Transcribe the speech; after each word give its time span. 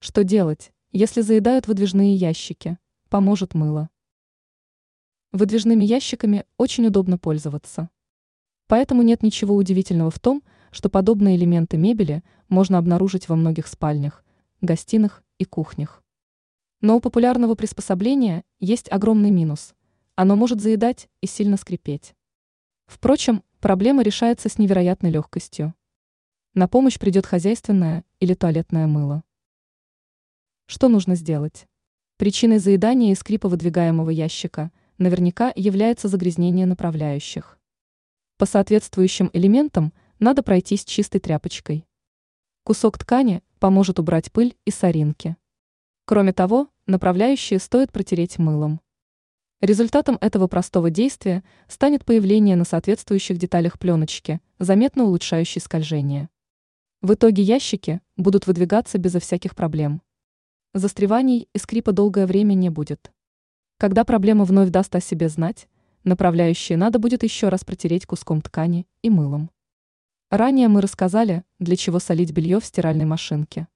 Что 0.00 0.22
делать, 0.22 0.72
если 0.92 1.22
заедают 1.22 1.66
выдвижные 1.66 2.14
ящики? 2.14 2.78
Поможет 3.08 3.54
мыло. 3.54 3.90
Выдвижными 5.32 5.84
ящиками 5.84 6.44
очень 6.56 6.86
удобно 6.86 7.18
пользоваться. 7.18 7.90
Поэтому 8.68 9.02
нет 9.02 9.24
ничего 9.24 9.56
удивительного 9.56 10.12
в 10.12 10.20
том, 10.20 10.44
что 10.70 10.88
подобные 10.88 11.34
элементы 11.34 11.76
мебели 11.78 12.22
можно 12.48 12.78
обнаружить 12.78 13.28
во 13.28 13.34
многих 13.34 13.66
спальнях, 13.66 14.24
гостиных 14.60 15.24
и 15.38 15.44
кухнях. 15.44 16.04
Но 16.80 16.96
у 16.96 17.00
популярного 17.00 17.56
приспособления 17.56 18.44
есть 18.60 18.90
огромный 18.92 19.32
минус. 19.32 19.74
Оно 20.14 20.36
может 20.36 20.60
заедать 20.60 21.08
и 21.20 21.26
сильно 21.26 21.56
скрипеть. 21.56 22.14
Впрочем, 22.86 23.42
проблема 23.58 24.02
решается 24.02 24.48
с 24.48 24.58
невероятной 24.58 25.10
легкостью. 25.10 25.74
На 26.54 26.68
помощь 26.68 27.00
придет 27.00 27.26
хозяйственное 27.26 28.04
или 28.20 28.34
туалетное 28.34 28.86
мыло. 28.86 29.24
Что 30.70 30.88
нужно 30.88 31.14
сделать? 31.14 31.66
Причиной 32.18 32.58
заедания 32.58 33.12
и 33.12 33.14
скрипа 33.14 33.48
выдвигаемого 33.48 34.10
ящика 34.10 34.70
наверняка 34.98 35.50
является 35.56 36.08
загрязнение 36.08 36.66
направляющих. 36.66 37.58
По 38.36 38.44
соответствующим 38.44 39.30
элементам 39.32 39.94
надо 40.18 40.42
пройтись 40.42 40.84
чистой 40.84 41.20
тряпочкой. 41.20 41.86
Кусок 42.64 42.98
ткани 42.98 43.42
поможет 43.58 43.98
убрать 43.98 44.30
пыль 44.30 44.58
и 44.66 44.70
соринки. 44.70 45.38
Кроме 46.04 46.34
того, 46.34 46.68
направляющие 46.84 47.60
стоит 47.60 47.90
протереть 47.90 48.38
мылом. 48.38 48.82
Результатом 49.62 50.18
этого 50.20 50.48
простого 50.48 50.90
действия 50.90 51.44
станет 51.66 52.04
появление 52.04 52.56
на 52.56 52.64
соответствующих 52.66 53.38
деталях 53.38 53.78
пленочки, 53.78 54.42
заметно 54.58 55.04
улучшающей 55.04 55.62
скольжение. 55.62 56.28
В 57.00 57.14
итоге 57.14 57.42
ящики 57.42 58.02
будут 58.18 58.46
выдвигаться 58.46 58.98
безо 58.98 59.18
всяких 59.18 59.56
проблем. 59.56 60.02
Застреваний 60.78 61.48
и 61.52 61.58
скрипа 61.58 61.90
долгое 61.90 62.24
время 62.24 62.54
не 62.54 62.70
будет. 62.70 63.10
Когда 63.78 64.04
проблема 64.04 64.44
вновь 64.44 64.70
даст 64.70 64.94
о 64.94 65.00
себе 65.00 65.28
знать, 65.28 65.68
направляющие 66.04 66.78
надо 66.78 67.00
будет 67.00 67.24
еще 67.24 67.48
раз 67.48 67.64
протереть 67.64 68.06
куском 68.06 68.40
ткани 68.40 68.86
и 69.02 69.10
мылом. 69.10 69.50
Ранее 70.30 70.68
мы 70.68 70.80
рассказали, 70.80 71.42
для 71.58 71.74
чего 71.74 71.98
солить 71.98 72.32
белье 72.32 72.60
в 72.60 72.64
стиральной 72.64 73.06
машинке. 73.06 73.66